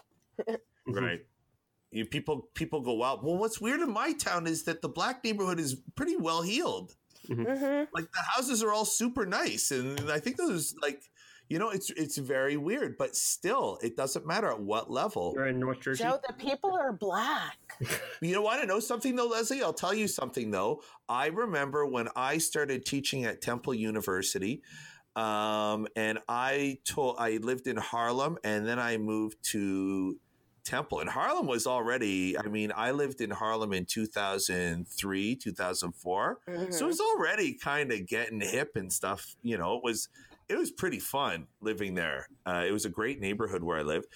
[0.87, 1.21] Right.
[1.95, 3.23] You, people people go out.
[3.23, 6.95] Well, what's weird in my town is that the black neighborhood is pretty well heeled.
[7.29, 7.45] Mm-hmm.
[7.45, 7.85] mm-hmm.
[7.93, 11.03] Like the houses are all super nice, and I think those like
[11.53, 15.35] you know, it's it's very weird, but still, it doesn't matter at what level.
[15.37, 16.03] You're in North Jersey.
[16.03, 17.59] Joe, the people are black.
[18.23, 19.63] you know, want to know something though, Leslie?
[19.63, 20.83] I'll tell you something though.
[21.11, 24.63] I remember when I started teaching at Temple University,
[25.17, 30.17] um, and I told I lived in Harlem, and then I moved to
[30.65, 31.01] Temple.
[31.01, 36.39] And Harlem was already, I mean, I lived in Harlem in 2003, 2004.
[36.49, 36.73] Mm-hmm.
[36.73, 39.35] So it was already kind of getting hip and stuff.
[39.43, 40.09] You know, it was
[40.49, 42.29] it was pretty fun living there.
[42.45, 44.07] Uh, it was a great neighborhood where I lived.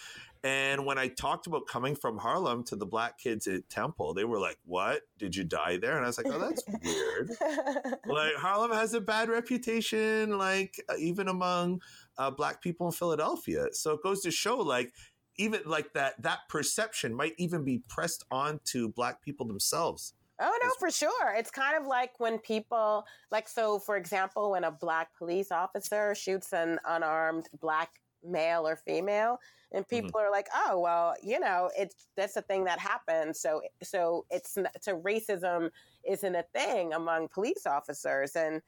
[0.47, 4.25] And when I talked about coming from Harlem to the black kids at Temple, they
[4.25, 5.03] were like, What?
[5.19, 5.97] Did you die there?
[5.97, 7.31] And I was like, Oh, that's weird.
[8.07, 11.83] like, Harlem has a bad reputation, like, uh, even among
[12.17, 13.67] uh, black people in Philadelphia.
[13.73, 14.93] So it goes to show, like,
[15.37, 20.15] even like that, that perception might even be pressed onto black people themselves.
[20.41, 21.35] Oh no, for sure.
[21.35, 26.15] It's kind of like when people like so for example, when a black police officer
[26.15, 27.91] shoots an unarmed black
[28.23, 29.39] male or female
[29.73, 29.97] and mm-hmm.
[29.97, 30.29] people mm-hmm.
[30.29, 34.57] are like, "Oh, well, you know, it's that's a thing that happens." So so it's
[34.81, 35.71] so racism
[36.09, 38.63] isn't a thing among police officers and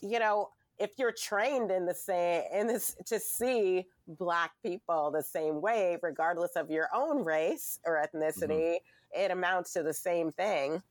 [0.00, 5.22] you know, if you're trained in the same in this to see black people the
[5.22, 8.76] same way regardless of your own race or ethnicity, mm-hmm
[9.16, 10.82] it amounts to the same thing.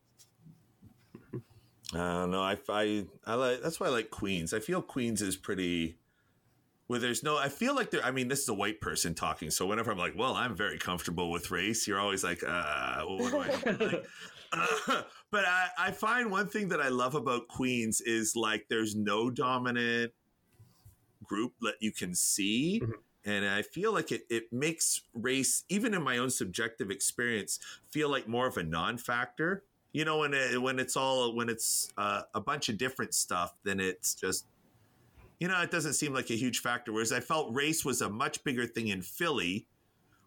[1.93, 2.41] I don't know.
[2.41, 4.53] I, I, I like, that's why I like Queens.
[4.53, 5.97] I feel Queens is pretty,
[6.87, 9.49] where there's no, I feel like there, I mean, this is a white person talking.
[9.49, 13.31] So whenever I'm like, well, I'm very comfortable with race, you're always like, uh, what
[13.31, 14.05] do I like?
[14.51, 18.95] uh, but I, I find one thing that I love about Queens is like, there's
[18.95, 20.11] no dominant
[21.23, 22.81] group that you can see.
[22.83, 22.91] Mm-hmm
[23.25, 28.09] and I feel like it it makes race, even in my own subjective experience, feel
[28.09, 29.63] like more of a non-factor.
[29.93, 33.53] You know, when it, when it's all when it's uh, a bunch of different stuff,
[33.63, 34.45] then it's just
[35.39, 36.91] you know it doesn't seem like a huge factor.
[36.91, 39.67] Whereas I felt race was a much bigger thing in Philly,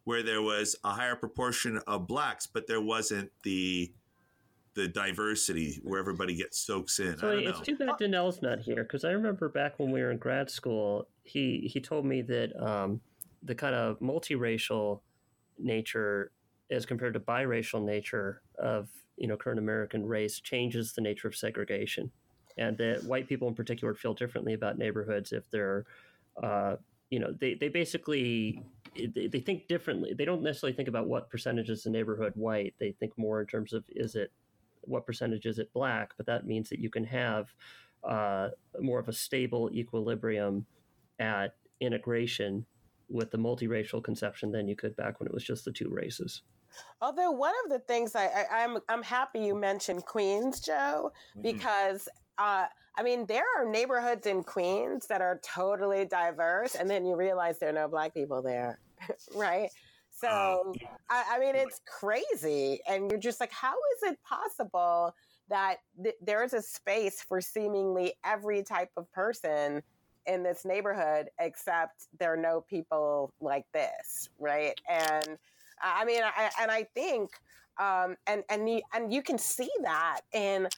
[0.05, 3.93] where there was a higher proportion of blacks, but there wasn't the
[4.75, 7.19] the diversity where everybody gets soaks in.
[7.19, 7.65] So it's know.
[7.65, 11.09] too bad Danelle's not here because I remember back when we were in grad school,
[11.25, 13.01] he he told me that um,
[13.43, 15.01] the kind of multiracial
[15.59, 16.31] nature
[16.71, 21.35] as compared to biracial nature of you know current American race changes the nature of
[21.35, 22.11] segregation,
[22.59, 25.85] and that white people in particular feel differently about neighborhoods if they're
[26.43, 26.77] uh,
[27.11, 28.63] you know they, they basically
[28.95, 32.75] they, they think differently they don't necessarily think about what percentage is the neighborhood white
[32.79, 34.33] they think more in terms of is it
[34.89, 37.53] what percentage is it black, but that means that you can have
[38.05, 38.49] uh,
[38.81, 40.67] more of a stable equilibrium
[41.19, 42.65] at integration
[43.09, 46.43] with the multiracial conception than you could back when it was just the two races.
[47.01, 51.13] Although one of the things I, I am I'm, I'm happy you mentioned Queens, Joe,
[51.37, 51.43] mm-hmm.
[52.39, 57.17] Uh, I mean there are neighborhoods in Queens that are totally diverse, and then you
[57.17, 58.79] realize there are no black people there,
[59.35, 59.71] right?
[60.11, 62.81] So, um, I, I, mean, it's crazy.
[62.89, 65.15] And you're just like, how is it possible
[65.49, 69.81] that th- there is a space for seemingly every type of person
[70.27, 74.79] in this neighborhood, except there are no people like this, right?
[74.89, 75.39] And
[75.81, 77.31] I mean, I, and I think,
[77.79, 80.69] um, and and you, and you can see that in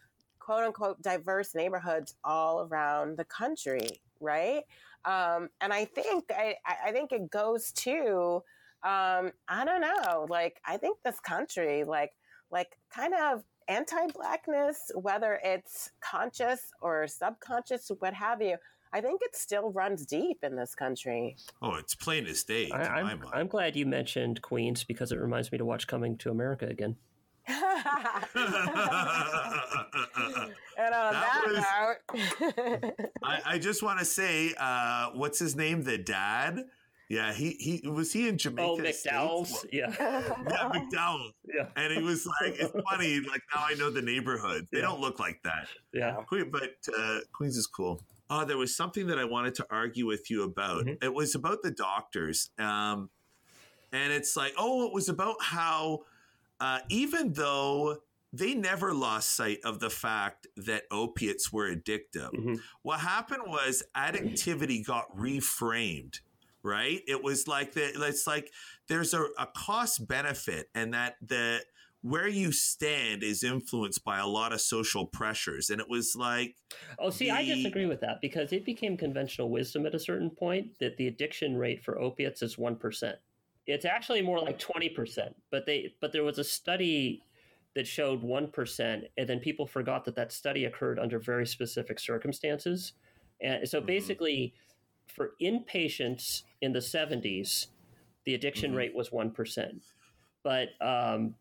[0.50, 4.64] quote unquote diverse neighborhoods all around the country, right?
[5.04, 8.42] Um, and I think I, I think it goes to
[8.82, 10.26] um, I don't know.
[10.28, 12.12] Like, I think this country, like,
[12.50, 18.56] like kind of anti-blackness, whether it's conscious or subconscious, what have you.
[18.92, 21.36] I think it still runs deep in this country.
[21.62, 22.70] Oh, it's plain as day.
[22.72, 26.30] I, am I'm glad you mentioned Queens because it reminds me to watch Coming to
[26.30, 26.96] America again.
[30.80, 31.66] And on that,
[32.08, 35.82] that note, I, I, just want to say, uh, what's his name?
[35.82, 36.64] The dad.
[37.10, 38.66] Yeah, he he was he in Jamaica.
[38.66, 39.66] Oh, McDowell's.
[39.70, 41.34] Yeah, yeah, McDowell's.
[41.52, 43.20] Yeah, and he was like, it's funny.
[43.20, 44.68] Like now I know the neighborhood.
[44.72, 44.84] They yeah.
[44.84, 45.66] don't look like that.
[45.92, 48.00] Yeah, but uh, Queens is cool.
[48.30, 50.86] Oh, there was something that I wanted to argue with you about.
[50.86, 51.04] Mm-hmm.
[51.04, 52.50] It was about the doctors.
[52.58, 53.10] Um,
[53.92, 56.04] and it's like, oh, it was about how
[56.60, 57.98] uh, even though
[58.32, 62.54] they never lost sight of the fact that opiates were addictive, mm-hmm.
[62.82, 66.20] what happened was addictivity got reframed.
[66.62, 67.00] Right?
[67.08, 67.92] It was like that.
[67.96, 68.52] It's like
[68.86, 71.62] there's a, a cost benefit, and that the
[72.02, 75.70] where you stand is influenced by a lot of social pressures.
[75.70, 76.56] And it was like.
[76.98, 77.32] Oh, see, the...
[77.32, 81.06] I disagree with that because it became conventional wisdom at a certain point that the
[81.06, 83.14] addiction rate for opiates is 1%.
[83.70, 87.22] It's actually more like 20%, but they but there was a study
[87.74, 92.94] that showed 1% and then people forgot that that study occurred under very specific circumstances.
[93.40, 93.86] And so mm-hmm.
[93.86, 94.54] basically
[95.06, 97.66] for inpatients in the 70s,
[98.26, 98.78] the addiction mm-hmm.
[98.78, 99.80] rate was 1%.
[100.42, 101.34] But um,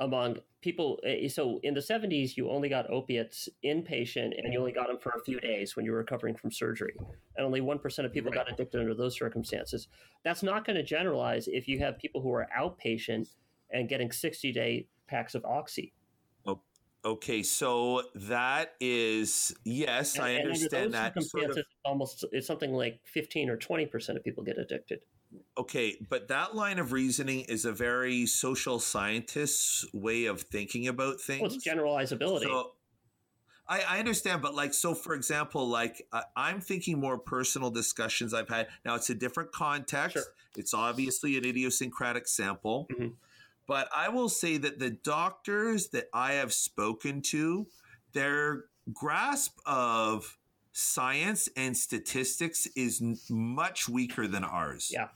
[0.00, 4.72] among people eh, so in the 70s you only got opiates inpatient and you only
[4.72, 6.94] got them for a few days when you were recovering from surgery
[7.36, 8.38] and only 1% of people right.
[8.46, 9.88] got addicted under those circumstances
[10.24, 13.28] that's not going to generalize if you have people who are outpatient
[13.70, 15.92] and getting 60 day packs of oxy
[17.06, 21.22] Okay, so that is yes, and, I understand that.
[21.22, 24.98] Sort of, almost it's something like fifteen or twenty percent of people get addicted.
[25.58, 31.20] Okay, but that line of reasoning is a very social scientist's way of thinking about
[31.20, 31.42] things.
[31.42, 32.42] Well, it's generalizability.
[32.42, 32.72] So,
[33.68, 38.32] I, I, understand, but like, so for example, like uh, I'm thinking more personal discussions
[38.32, 38.68] I've had.
[38.84, 40.14] Now it's a different context.
[40.14, 40.24] Sure.
[40.56, 42.88] It's obviously an idiosyncratic sample.
[42.92, 43.08] Mm-hmm.
[43.66, 47.66] But I will say that the doctors that I have spoken to,
[48.12, 50.38] their grasp of
[50.72, 54.90] science and statistics is much weaker than ours.
[54.92, 55.08] Yeah.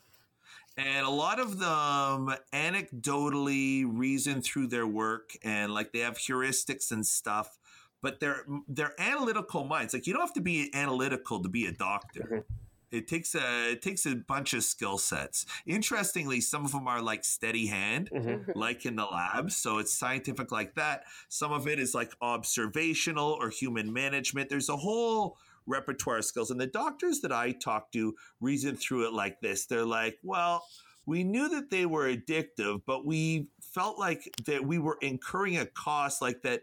[0.76, 6.90] And a lot of them anecdotally reason through their work and like they have heuristics
[6.90, 7.58] and stuff,
[8.02, 9.92] but they're they're analytical minds.
[9.92, 12.20] Like you don't have to be analytical to be a doctor.
[12.20, 12.54] Mm-hmm.
[12.90, 15.46] It takes a it takes a bunch of skill sets.
[15.66, 18.50] Interestingly, some of them are like steady hand, mm-hmm.
[18.58, 19.50] like in the lab.
[19.52, 21.04] So it's scientific like that.
[21.28, 24.48] Some of it is like observational or human management.
[24.48, 26.50] There's a whole repertoire skills.
[26.50, 29.66] And the doctors that I talk to reason through it like this.
[29.66, 30.64] They're like, well,
[31.06, 35.66] we knew that they were addictive, but we felt like that we were incurring a
[35.66, 36.62] cost like that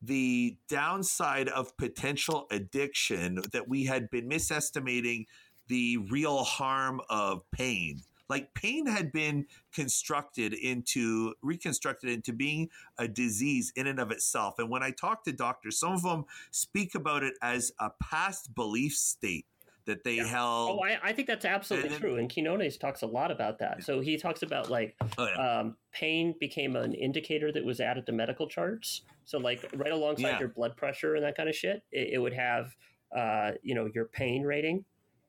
[0.00, 5.26] the downside of potential addiction that we had been misestimating
[5.66, 13.08] the real harm of pain like pain had been constructed into reconstructed into being a
[13.08, 16.94] disease in and of itself and when i talk to doctors some of them speak
[16.94, 19.46] about it as a past belief state
[19.88, 20.26] that they yeah.
[20.26, 20.78] held.
[20.78, 22.16] Oh, I, I, think that's absolutely and, true.
[22.16, 23.82] And Quinones talks a lot about that.
[23.82, 25.60] So he talks about like oh, yeah.
[25.60, 29.02] um, pain became an indicator that was added to medical charts.
[29.24, 30.38] So like right alongside yeah.
[30.38, 32.76] your blood pressure and that kind of shit, it, it would have
[33.16, 34.84] uh, you know your pain rating,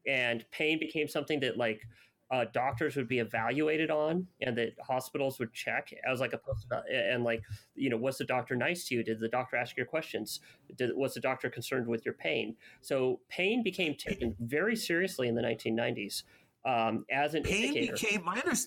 [0.06, 1.82] and pain became something that like
[2.32, 6.68] uh, doctors would be evaluated on and that hospitals would check as like a post
[6.92, 7.42] and like
[7.76, 10.40] you know was the doctor nice to you did the doctor ask your questions
[10.78, 15.36] did, was the doctor concerned with your pain so pain became taken very seriously in
[15.36, 16.24] the 1990s
[16.66, 17.94] um, as an pain indicator.
[17.94, 18.58] became my, under,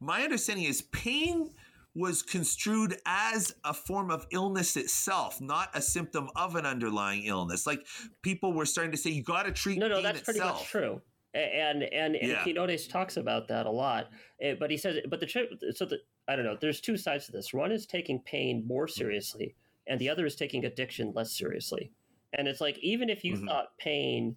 [0.00, 1.50] my understanding is pain
[1.94, 7.66] was construed as a form of illness itself, not a symptom of an underlying illness.
[7.66, 7.86] Like
[8.20, 9.78] people were starting to say, you got to treat.
[9.78, 10.36] No, no, that's itself.
[10.36, 11.00] pretty much true
[11.36, 12.42] and and and yeah.
[12.42, 14.08] Quinones talks about that a lot.
[14.40, 15.28] Eh, but he says, but the
[15.74, 16.56] so the I don't know.
[16.60, 17.52] There's two sides to this.
[17.52, 19.54] One is taking pain more seriously,
[19.86, 21.92] and the other is taking addiction less seriously.
[22.32, 23.46] And it's like even if you mm-hmm.
[23.46, 24.36] thought pain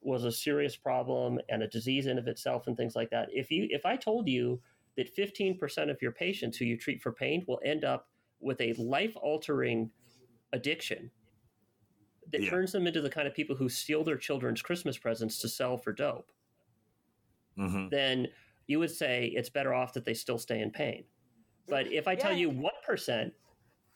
[0.00, 3.50] was a serious problem and a disease in of itself and things like that, if
[3.50, 4.60] you if I told you
[4.96, 8.08] that 15% of your patients who you treat for pain will end up
[8.40, 9.90] with a life altering
[10.52, 11.10] addiction
[12.32, 12.50] that yeah.
[12.50, 15.78] turns them into the kind of people who steal their children's Christmas presents to sell
[15.78, 16.30] for dope
[17.58, 17.88] mm-hmm.
[17.90, 18.28] then
[18.66, 21.04] you would say it's better off that they still stay in pain.
[21.68, 22.18] But if I yeah.
[22.18, 23.32] tell you 1%,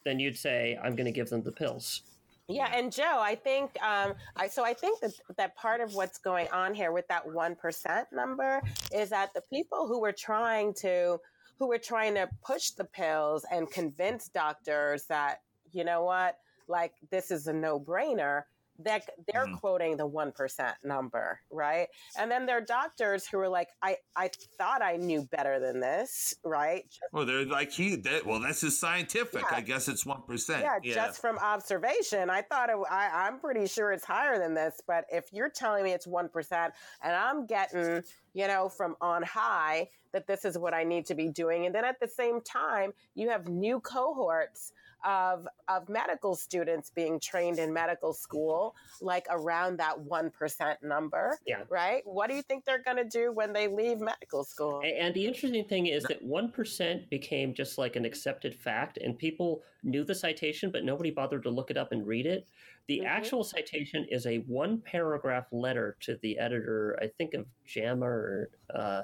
[0.05, 2.03] then you'd say, I'm going to give them the pills.
[2.49, 6.19] Yeah, and Joe, I think um, I so I think that that part of what's
[6.19, 8.61] going on here with that one percent number
[8.93, 11.19] is that the people who were trying to
[11.59, 16.39] who were trying to push the pills and convince doctors that you know what,
[16.69, 18.43] like this is a no brainer,
[18.85, 19.59] that they're mm.
[19.61, 21.89] quoting the 1% number, right?
[22.19, 25.81] And then there are doctors who are like, I, I thought I knew better than
[25.81, 26.85] this, right?
[27.13, 29.43] Well, they're like, he, that, well, this is scientific.
[29.43, 29.57] Yeah.
[29.57, 30.49] I guess it's 1%.
[30.49, 32.31] Yeah, yeah, just from observation.
[32.31, 35.85] I thought it, I, I'm pretty sure it's higher than this, but if you're telling
[35.85, 36.71] me it's 1%
[37.03, 38.03] and I'm getting,
[38.35, 41.67] you know, from on high that this is what I need to be doing.
[41.67, 44.73] And then at the same time, you have new cohorts
[45.05, 51.39] of of medical students being trained in medical school, like around that one percent number.
[51.47, 51.63] Yeah.
[51.69, 52.03] Right.
[52.05, 54.83] What do you think they're going to do when they leave medical school?
[54.85, 59.19] And the interesting thing is that one percent became just like an accepted fact, and
[59.19, 62.47] people knew the citation, but nobody bothered to look it up and read it.
[62.89, 63.07] The mm-hmm.
[63.07, 68.51] actual citation is a one paragraph letter to the editor, I think of JAMA or.
[68.75, 69.03] Uh,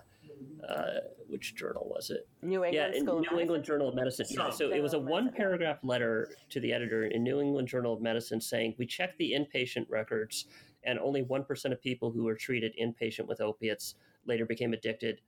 [0.69, 2.29] uh, which journal was it?
[2.43, 4.27] New England yeah, School New England Journal of Medicine.
[4.31, 7.95] Yeah, so it was a one paragraph letter to the editor in New England Journal
[7.95, 10.47] of Medicine saying we checked the inpatient records,
[10.85, 13.95] and only one percent of people who were treated inpatient with opiates
[14.27, 15.21] later became addicted,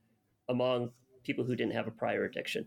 [0.49, 0.91] among
[1.23, 2.65] people who didn't have a prior addiction.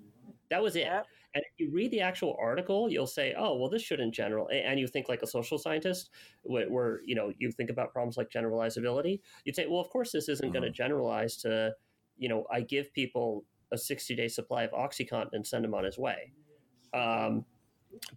[0.51, 0.85] That was it.
[0.85, 1.07] Yep.
[1.35, 4.49] And if you read the actual article, you'll say, "Oh, well, this should in general,"
[4.53, 6.11] and you think like a social scientist,
[6.43, 9.21] where, where you know you think about problems like generalizability.
[9.45, 10.53] You'd say, "Well, of course, this isn't mm-hmm.
[10.53, 11.75] going to generalize to
[12.19, 15.85] you know, I give people a 60 day supply of OxyContin and send him on
[15.85, 16.33] his way.
[16.93, 17.45] Um,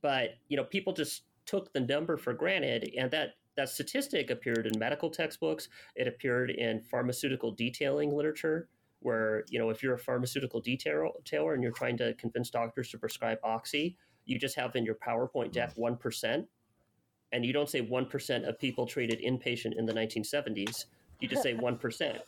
[0.02, 4.68] but, you know, people just took the number for granted and that, that statistic appeared
[4.68, 5.70] in medical textbooks.
[5.96, 8.70] It appeared in pharmaceutical detailing literature
[9.00, 12.98] where, you know, if you're a pharmaceutical detailer and you're trying to convince doctors to
[12.98, 16.46] prescribe Oxy, you just have in your PowerPoint deck 1%.
[17.32, 20.86] And you don't say 1% of people treated inpatient in the 1970s.
[21.20, 22.20] You just say 1%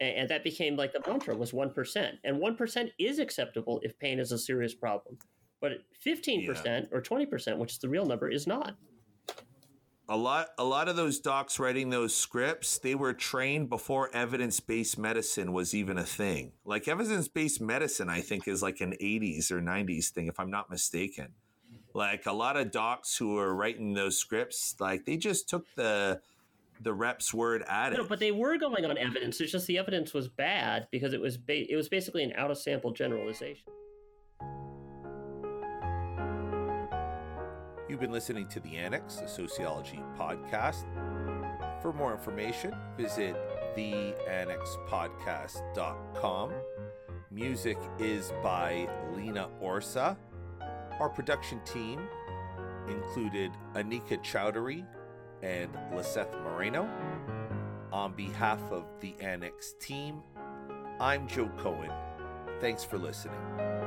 [0.00, 4.32] and that became like the mantra was 1% and 1% is acceptable if pain is
[4.32, 5.18] a serious problem
[5.60, 5.72] but
[6.04, 6.82] 15% yeah.
[6.92, 8.76] or 20% which is the real number is not.
[10.10, 14.96] A lot a lot of those docs writing those scripts they were trained before evidence-based
[14.96, 16.52] medicine was even a thing.
[16.64, 20.70] Like evidence-based medicine i think is like an 80s or 90s thing if i'm not
[20.70, 21.34] mistaken.
[21.92, 26.22] Like a lot of docs who are writing those scripts like they just took the
[26.82, 27.96] the reps were at it.
[27.96, 29.40] No, but they were going on evidence.
[29.40, 32.50] It's just the evidence was bad because it was ba- it was basically an out
[32.50, 33.64] of sample generalization.
[37.88, 40.84] You've been listening to the Annex, a sociology podcast.
[41.80, 43.36] For more information, visit
[43.76, 46.52] theannexpodcast.com.
[47.30, 50.16] Music is by Lena Orsa.
[51.00, 52.00] Our production team
[52.88, 54.84] included Anika Chowdhury,
[55.42, 56.88] and Liseth Moreno.
[57.92, 60.22] On behalf of the Annex team,
[61.00, 61.90] I'm Joe Cohen.
[62.60, 63.77] Thanks for listening.